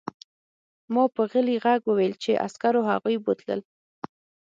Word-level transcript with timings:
ما 0.93 1.03
په 1.15 1.21
غلي 1.31 1.55
غږ 1.65 1.81
وویل 1.87 2.13
چې 2.23 2.41
عسکرو 2.45 2.81
هغوی 2.89 3.15
بوتلل 3.25 3.61